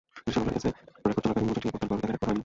British 0.03 0.35
আমলের 0.39 0.57
SA 0.57 0.71
record 1.07 1.21
চলাকালীন 1.23 1.47
মৌজাটি 1.47 1.67
পদ্মার 1.71 1.89
গর্ভে 1.89 2.03
থাকায় 2.03 2.11
রেকর্ড 2.11 2.27
হয়নি। 2.29 2.39